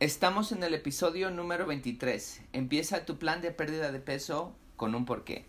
[0.00, 2.42] Estamos en el episodio número 23.
[2.52, 5.48] Empieza tu plan de pérdida de peso con un porqué.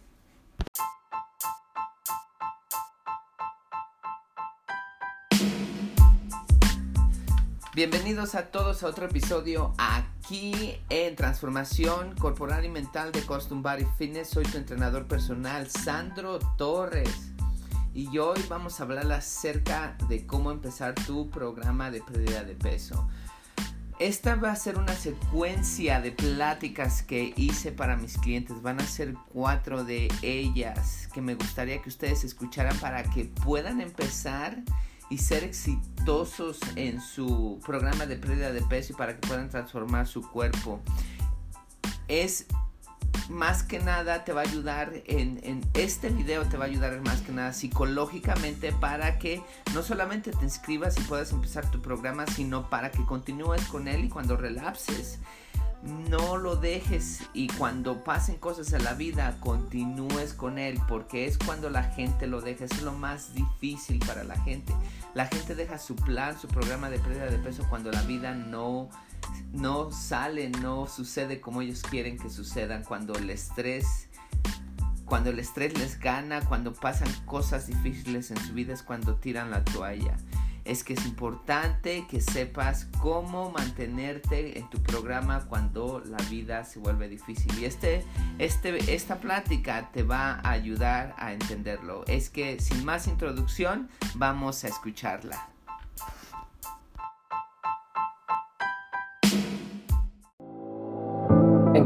[7.76, 13.86] Bienvenidos a todos a otro episodio aquí en Transformación Corporal y Mental de Custom Body
[14.00, 14.30] Fitness.
[14.30, 17.34] Soy tu entrenador personal, Sandro Torres.
[17.94, 23.08] Y hoy vamos a hablar acerca de cómo empezar tu programa de pérdida de peso.
[24.00, 28.62] Esta va a ser una secuencia de pláticas que hice para mis clientes.
[28.62, 33.82] Van a ser cuatro de ellas que me gustaría que ustedes escucharan para que puedan
[33.82, 34.64] empezar
[35.10, 40.08] y ser exitosos en su programa de pérdida de peso y para que puedan transformar
[40.08, 40.80] su cuerpo.
[42.08, 42.46] Es
[43.30, 47.00] más que nada te va a ayudar en, en, este video te va a ayudar
[47.02, 49.42] más que nada psicológicamente para que
[49.74, 54.06] no solamente te inscribas y puedas empezar tu programa sino para que continúes con él
[54.06, 55.20] y cuando relapses
[55.82, 61.38] no lo dejes y cuando pasen cosas en la vida continúes con él porque es
[61.38, 64.74] cuando la gente lo deja es lo más difícil para la gente.
[65.14, 68.90] La gente deja su plan su programa de pérdida de peso cuando la vida no
[69.52, 74.08] no sale, no sucede como ellos quieren que sucedan, cuando el estrés,
[75.06, 79.52] cuando el estrés les gana, cuando pasan cosas difíciles en su vida es cuando tiran
[79.52, 80.18] la toalla.
[80.66, 86.78] Es que es importante que sepas cómo mantenerte en tu programa cuando la vida se
[86.78, 87.58] vuelve difícil.
[87.58, 88.06] Y este,
[88.38, 92.06] este, esta plática te va a ayudar a entenderlo.
[92.06, 95.50] Es que sin más introducción, vamos a escucharla.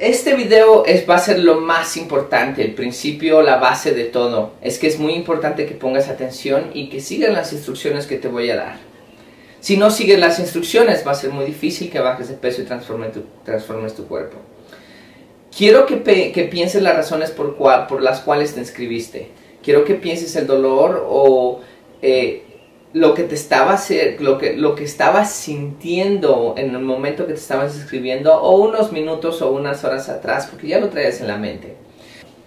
[0.00, 4.52] Este video es, va a ser lo más importante, el principio, la base de todo.
[4.62, 8.28] Es que es muy importante que pongas atención y que sigas las instrucciones que te
[8.28, 8.76] voy a dar.
[9.60, 12.64] Si no sigues las instrucciones, va a ser muy difícil que bajes de peso y
[12.64, 14.38] transformes tu, transformes tu cuerpo.
[15.56, 19.30] Quiero que, que pienses las razones por, cual, por las cuales te inscribiste.
[19.62, 21.60] Quiero que pienses el dolor o
[22.00, 22.44] eh,
[22.92, 23.78] lo que te estaba
[24.18, 28.92] lo que lo que estabas sintiendo en el momento que te estabas escribiendo o unos
[28.92, 31.76] minutos o unas horas atrás porque ya lo traes en la mente.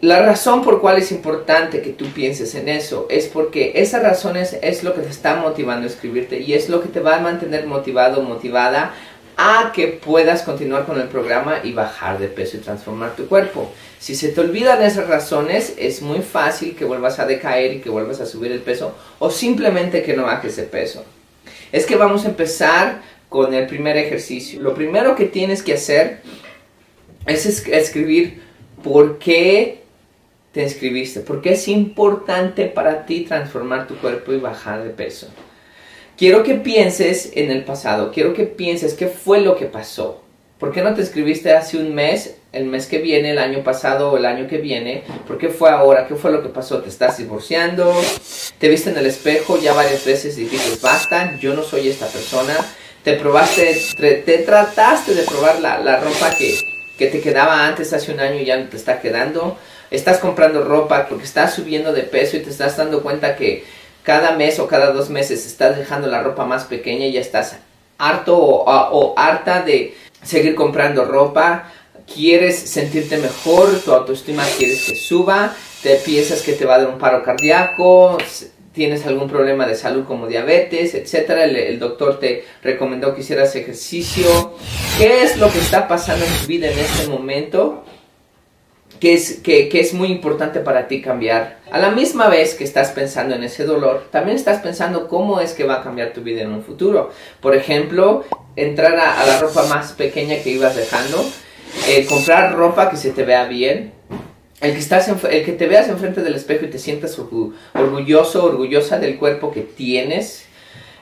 [0.02, 4.36] La razón por cual es importante que tú pienses en eso es porque esa razón
[4.36, 7.18] es, es lo que te está motivando a escribirte y es lo que te va
[7.18, 8.96] a mantener motivado, motivada
[9.44, 13.72] a que puedas continuar con el programa y bajar de peso y transformar tu cuerpo.
[13.98, 17.90] Si se te olvidan esas razones, es muy fácil que vuelvas a decaer y que
[17.90, 21.04] vuelvas a subir el peso o simplemente que no bajes de peso.
[21.72, 24.62] Es que vamos a empezar con el primer ejercicio.
[24.62, 26.22] Lo primero que tienes que hacer
[27.26, 28.44] es escribir
[28.84, 29.82] por qué
[30.52, 35.30] te inscribiste, por qué es importante para ti transformar tu cuerpo y bajar de peso.
[36.22, 40.22] Quiero que pienses en el pasado, quiero que pienses qué fue lo que pasó.
[40.60, 44.12] ¿Por qué no te escribiste hace un mes, el mes que viene, el año pasado
[44.12, 45.04] o el año que viene?
[45.28, 46.06] ¿Por qué fue ahora?
[46.08, 46.80] ¿Qué fue lo que pasó?
[46.84, 47.92] ¿Te estás divorciando?
[48.60, 52.06] ¿Te viste en el espejo ya varias veces y dijiste, basta, yo no soy esta
[52.06, 52.56] persona?
[53.04, 56.56] ¿Te probaste, te, trataste de probar la, la ropa que,
[57.00, 59.58] que te quedaba antes hace un año y ya no te está quedando?
[59.90, 64.32] ¿Estás comprando ropa porque estás subiendo de peso y te estás dando cuenta que cada
[64.34, 67.58] mes o cada dos meses estás dejando la ropa más pequeña y ya estás
[67.98, 71.72] harto o, harta de seguir comprando ropa,
[72.12, 76.90] quieres sentirte mejor, tu autoestima quieres que suba, te piensas que te va a dar
[76.90, 78.18] un paro cardíaco,
[78.74, 83.56] tienes algún problema de salud como diabetes, etcétera, el, el, doctor te recomendó que hicieras
[83.56, 84.54] ejercicio.
[84.98, 87.84] ¿Qué es lo que está pasando en tu vida en este momento
[89.00, 91.60] que es, que, que es muy importante para ti cambiar.
[91.72, 95.54] A la misma vez que estás pensando en ese dolor, también estás pensando cómo es
[95.54, 97.12] que va a cambiar tu vida en un futuro.
[97.40, 101.24] Por ejemplo, entrar a, la ropa más pequeña que ibas dejando,
[101.88, 103.94] eh, comprar ropa que se te vea bien,
[104.62, 107.18] el que, estás el que te veas enfrente del espejo y te sientas
[107.74, 110.46] orgulloso, orgullosa del cuerpo que tienes,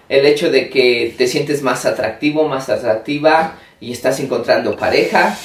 [0.08, 5.38] el hecho de que te sientes más atractivo, más atractiva y estás encontrando pareja,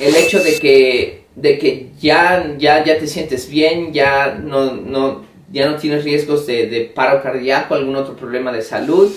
[0.00, 5.24] el hecho de que, de que ya, ya, ya te sientes bien, ya no, no,
[5.52, 9.12] ya no tienes riesgos de, de paro cardíaco, algún otro problema de salud,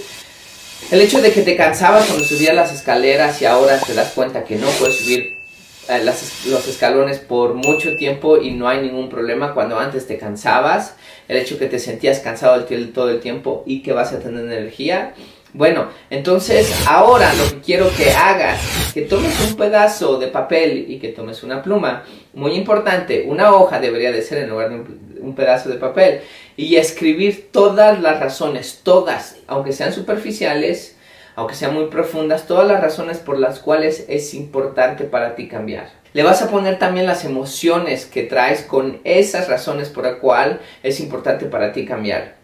[0.90, 4.44] el hecho de que te cansabas cuando subías las escaleras y ahora te das cuenta
[4.44, 5.42] que no puedes subir
[5.90, 10.96] eh, los escalones por mucho tiempo y no hay ningún problema cuando antes te cansabas,
[11.28, 15.14] el hecho que te sentías cansado todo el tiempo y que vas a tener energía.
[15.54, 20.98] Bueno, entonces ahora lo que quiero que hagas, que tomes un pedazo de papel y
[20.98, 22.04] que tomes una pluma.
[22.34, 24.76] Muy importante, una hoja debería de ser en lugar de
[25.20, 26.22] un pedazo de papel.
[26.56, 30.96] Y escribir todas las razones, todas, aunque sean superficiales,
[31.36, 35.90] aunque sean muy profundas, todas las razones por las cuales es importante para ti cambiar.
[36.14, 40.60] Le vas a poner también las emociones que traes con esas razones por las cuales
[40.84, 42.41] es importante para ti cambiar.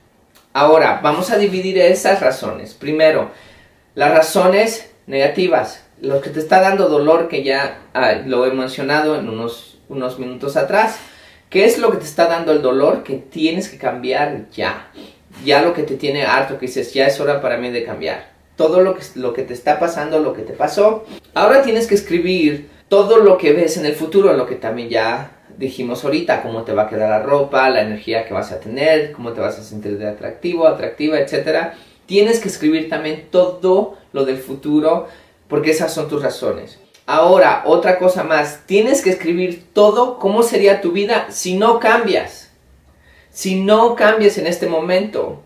[0.57, 2.73] Ahora, vamos a dividir esas razones.
[2.73, 3.29] Primero,
[3.93, 7.77] las razones negativas, lo que te está dando dolor, que ya
[8.25, 10.97] lo he mencionado en unos, unos minutos atrás.
[11.51, 14.87] ¿Qué es lo que te está dando el dolor que tienes que cambiar ya?
[15.45, 18.31] Ya lo que te tiene harto, que dices, ya es hora para mí de cambiar
[18.55, 21.05] todo lo que, lo que te está pasando, lo que te pasó.
[21.35, 25.36] Ahora tienes que escribir todo lo que ves en el futuro, lo que también ya
[25.57, 29.11] dijimos ahorita, cómo te va a quedar la ropa, la energía que vas a tener,
[29.11, 31.73] cómo te vas a sentir de atractivo, atractiva, etc.
[32.05, 35.07] Tienes que escribir también todo lo del futuro
[35.47, 36.79] porque esas son tus razones.
[37.05, 42.51] Ahora, otra cosa más, tienes que escribir todo cómo sería tu vida si no cambias.
[43.31, 45.41] Si no cambias en este momento,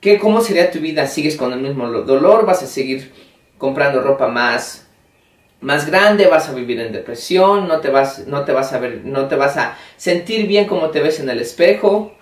[0.00, 1.08] ¿Qué, ¿Cómo sería tu vida?
[1.08, 2.46] ¿Sigues con el mismo dolor?
[2.46, 3.12] ¿Vas a seguir
[3.58, 4.86] comprando ropa más,
[5.60, 6.26] más grande?
[6.26, 7.68] ¿Vas a vivir en depresión?
[7.68, 10.90] ¿No te, vas, no, te vas a ver, ¿No te vas a sentir bien como
[10.90, 12.14] te ves en el espejo?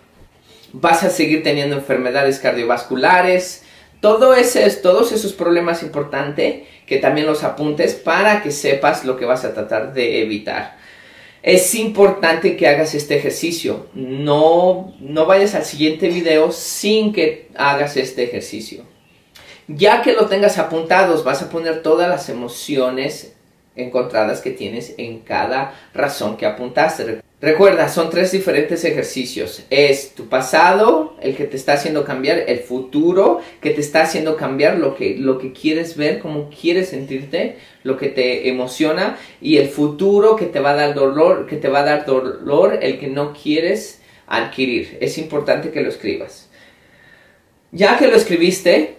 [0.73, 3.65] ¿Vas a seguir teniendo enfermedades cardiovasculares?
[4.00, 9.25] Todo ese, todos esos problemas importantes que también los apuntes para que sepas lo que
[9.25, 10.77] vas a tratar de evitar
[11.47, 13.87] es importante que hagas este ejercicio.
[13.94, 18.85] No, no vayas al siguiente video sin que hagas este ejercicio.
[19.69, 23.33] Ya que lo tengas apuntados, vas a poner todas las emociones
[23.75, 27.21] encontradas que tienes en cada razón que apuntaste.
[27.41, 29.65] Recuerda, son tres diferentes ejercicios.
[29.69, 34.37] Es tu pasado, el que te está haciendo cambiar, el futuro, que te está haciendo
[34.37, 39.59] cambiar lo que, lo que quieres ver, cómo quieres sentirte, lo que te emociona, y
[39.59, 42.99] el futuro que te va a dar dolor, que te va a dar dolor, el
[42.99, 44.97] que no quieres adquirir.
[45.01, 46.49] Es importante que lo escribas.
[47.71, 48.96] Ya que lo escribiste,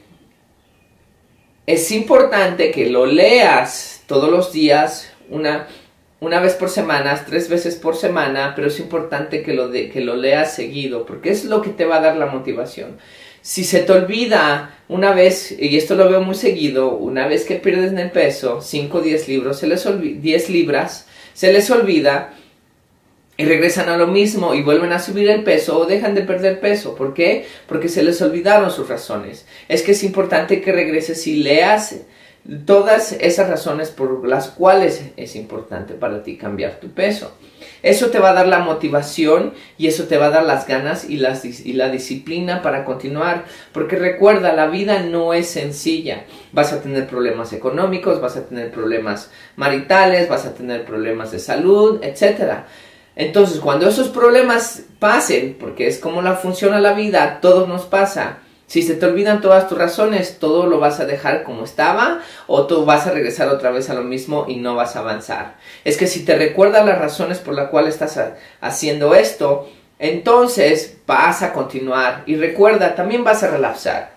[1.68, 5.68] es importante que lo leas todos los días, una
[6.20, 10.02] una vez por semana, tres veces por semana, pero es importante que lo, de, que
[10.02, 12.98] lo leas seguido, porque es lo que te va a dar la motivación.
[13.42, 17.56] Si se te olvida una vez, y esto lo veo muy seguido, una vez que
[17.56, 19.88] pierdes en el peso, 5 o 10 libros, se les
[20.22, 22.34] 10 libras, se les olvida
[23.38, 26.60] y regresan a lo mismo y vuelven a subir el peso o dejan de perder
[26.60, 26.96] peso.
[26.96, 27.46] ¿Por qué?
[27.68, 29.46] Porque se les olvidaron sus razones.
[29.70, 31.96] Es que es importante que regreses y leas
[32.66, 37.34] todas esas razones por las cuales es importante para ti cambiar tu peso.
[37.84, 41.08] Eso te va a dar la motivación y eso te va a dar las ganas
[41.08, 43.46] y, y, la disciplina para continuar.
[43.72, 46.24] Porque recuerda, la vida no es sencilla.
[46.54, 51.40] Vas a tener problemas económicos, vas a tener problemas maritales, vas a tener problemas de
[51.40, 52.64] salud, etc.
[53.18, 58.38] Entonces, cuando esos problemas pasen, porque es como la funciona la vida, todo nos pasa,
[58.68, 62.68] si se te olvidan todas tus razones, todo lo vas a dejar como estaba o
[62.68, 65.56] tú vas a regresar otra vez a lo mismo y no vas a avanzar.
[65.84, 68.20] Es que si te recuerdas las razones por las cuales estás
[68.62, 74.12] haciendo esto, entonces vas a continuar y recuerda, también vas a relapsar.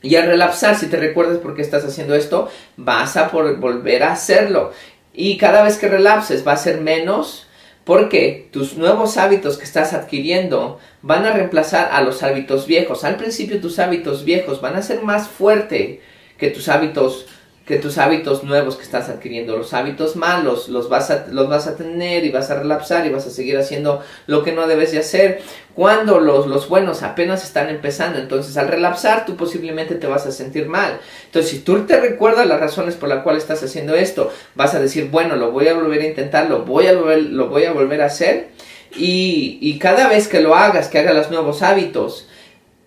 [0.00, 4.12] Y al relapsar, si te recuerdas por qué estás haciendo esto, vas a volver a
[4.12, 4.72] hacerlo.
[5.12, 7.48] Y cada vez que relapses va a ser menos
[7.84, 13.04] porque tus nuevos hábitos que estás adquiriendo van a reemplazar a los hábitos viejos.
[13.04, 15.98] Al principio tus hábitos viejos van a ser más fuertes
[16.38, 17.26] que tus hábitos
[17.66, 21.68] que tus hábitos nuevos que estás adquiriendo, los hábitos malos, los vas a, los vas
[21.68, 24.90] a tener y vas a relapsar y vas a seguir haciendo lo que no debes
[24.90, 25.42] de hacer.
[25.74, 30.32] Cuando los, los buenos apenas están empezando, entonces al relapsar tú posiblemente te vas a
[30.32, 30.98] sentir mal.
[31.26, 34.80] Entonces si tú te recuerdas las razones por las cuales estás haciendo esto, vas a
[34.80, 37.72] decir, bueno, lo voy a volver a intentar, lo voy a volver, lo voy a,
[37.72, 38.48] volver a hacer.
[38.96, 42.26] Y, y cada vez que lo hagas, que hagas los nuevos hábitos,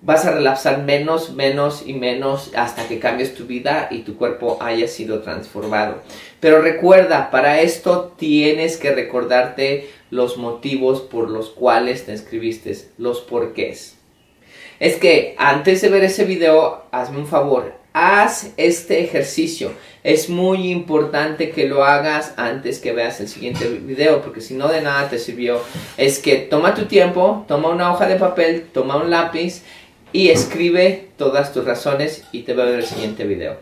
[0.05, 4.59] vas a relapsar menos, menos y menos hasta que cambies tu vida y tu cuerpo
[4.61, 5.95] haya sido transformado.
[6.39, 13.21] Pero recuerda, para esto tienes que recordarte los motivos por los cuales te inscribiste, los
[13.21, 13.97] porqués.
[14.79, 19.71] Es que antes de ver ese video, hazme un favor, haz este ejercicio.
[20.03, 24.67] Es muy importante que lo hagas antes que veas el siguiente video, porque si no
[24.67, 25.61] de nada te sirvió.
[25.97, 29.63] Es que toma tu tiempo, toma una hoja de papel, toma un lápiz
[30.15, 33.57] y escribe todas tus razones y te veo en el siguiente video.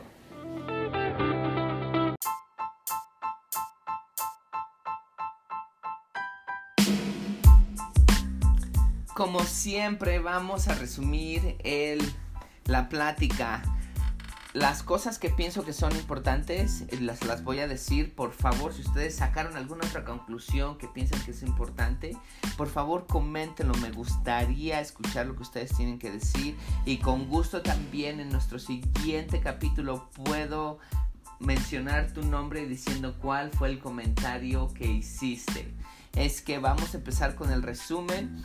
[9.16, 12.04] Como siempre vamos a resumir el,
[12.66, 13.64] la plática
[14.54, 18.14] las cosas que pienso que son importantes eh, las, las voy a decir.
[18.14, 22.16] Por favor, si ustedes sacaron alguna otra conclusión que piensan que es importante,
[22.56, 23.74] por favor coméntenlo.
[23.76, 26.56] Me gustaría escuchar lo que ustedes tienen que decir.
[26.86, 30.78] Y con gusto también en nuestro siguiente capítulo puedo
[31.40, 35.74] mencionar tu nombre diciendo cuál fue el comentario que hiciste.
[36.16, 38.44] Es que vamos a empezar con el resumen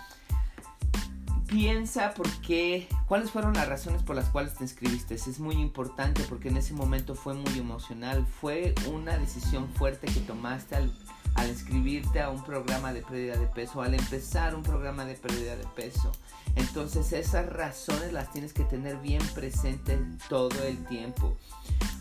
[1.49, 5.15] piensa por qué, cuáles fueron las razones por las cuales te inscribiste.
[5.15, 8.27] Es muy importante porque en ese momento fue muy emocional.
[8.27, 10.93] Fue una decisión fuerte que tomaste al,
[11.35, 15.57] al inscribirte a un programa de pérdida de peso, al empezar un programa de pérdida
[15.57, 16.13] de peso.
[16.55, 21.37] Entonces esas razones las tienes que tener bien presentes todo el tiempo.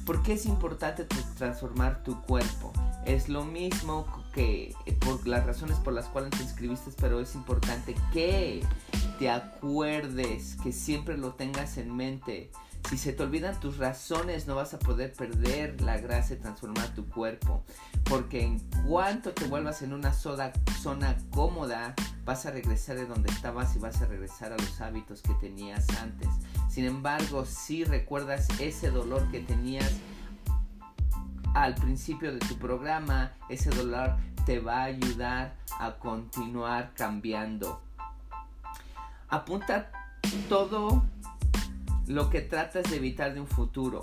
[0.05, 1.05] ¿Por qué es importante
[1.37, 2.73] transformar tu cuerpo?
[3.05, 7.95] Es lo mismo que por las razones por las cuales te inscribiste, pero es importante
[8.13, 8.63] que
[9.17, 12.51] te acuerdes, que siempre lo tengas en mente.
[12.89, 16.93] Si se te olvidan tus razones, no vas a poder perder la gracia de transformar
[16.93, 17.63] tu cuerpo.
[18.05, 20.53] Porque en cuanto te vuelvas en una zona
[21.31, 25.33] cómoda, vas a regresar de donde estabas y vas a regresar a los hábitos que
[25.36, 26.29] tenías antes.
[26.69, 29.91] Sin embargo, si recuerdas ese dolor que tenías
[31.53, 37.81] al principio de tu programa, ese dolor te va a ayudar a continuar cambiando
[39.29, 39.91] apunta
[40.50, 41.03] todo
[42.07, 44.01] lo que tratas de evitar de un futuro.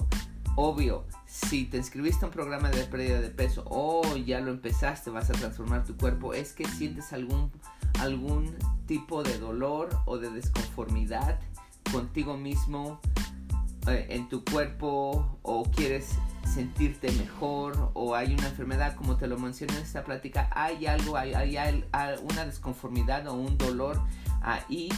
[0.56, 5.10] Obvio, si te inscribiste a un programa de pérdida de peso o ya lo empezaste,
[5.10, 7.50] vas a transformar tu cuerpo, es que sientes algún,
[7.98, 8.54] algún
[8.86, 11.40] tipo de dolor o de desconformidad
[11.90, 13.00] contigo mismo
[13.88, 19.38] eh, en tu cuerpo o quieres sentirte mejor o hay una enfermedad como te lo
[19.38, 21.84] mencioné en esta plática hay algo hay, hay
[22.22, 24.00] una desconformidad o un dolor
[24.42, 24.88] ahí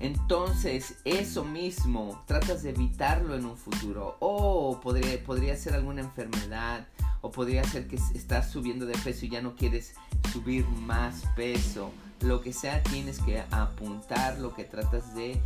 [0.00, 4.16] entonces, eso mismo, tratas de evitarlo en un futuro.
[4.20, 6.86] O podría, podría ser alguna enfermedad.
[7.20, 9.94] O podría ser que estás subiendo de peso y ya no quieres
[10.32, 11.90] subir más peso.
[12.20, 15.40] Lo que sea, tienes que apuntar lo que tratas de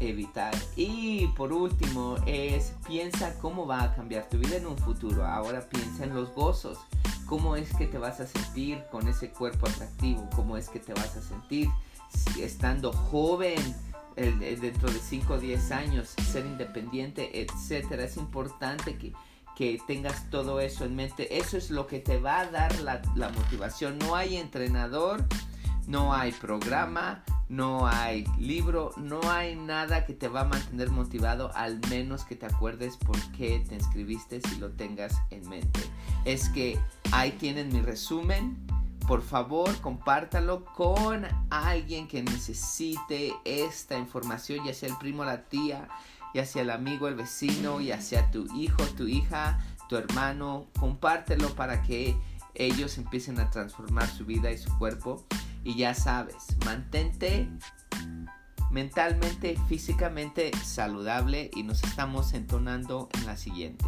[0.00, 0.54] evitar.
[0.76, 5.24] Y por último es piensa cómo va a cambiar tu vida en un futuro.
[5.24, 6.78] Ahora piensa en los gozos.
[7.26, 10.28] ¿Cómo es que te vas a sentir con ese cuerpo atractivo?
[10.34, 11.68] ¿Cómo es que te vas a sentir
[12.38, 13.58] estando joven,
[14.16, 18.04] dentro de 5 o 10 años, ser independiente, etcétera.
[18.04, 19.12] Es importante que,
[19.86, 21.36] tengas todo eso en mente.
[21.36, 23.98] Eso es lo que te va a dar la, la motivación.
[23.98, 25.26] No hay entrenador,
[25.86, 31.50] no hay programa, no hay libro, no hay nada que te va a mantener motivado,
[31.54, 35.80] al menos que te acuerdes por qué te inscribiste si lo tengas en mente.
[36.24, 36.78] Es que
[37.12, 38.56] ahí tienen mi resumen
[39.10, 45.88] por favor compártalo con alguien que necesite esta información, ya sea el primo, la tía,
[46.32, 50.68] ya sea el amigo, el vecino, ya sea tu hijo, tu hija, tu hermano.
[50.78, 52.16] Compártelo para que
[52.54, 55.26] ellos empiecen a transformar su vida y su cuerpo.
[55.64, 57.48] Y ya sabes, mantente
[58.70, 63.86] mentalmente, físicamente saludable y nos estamos entonando en la siguiente.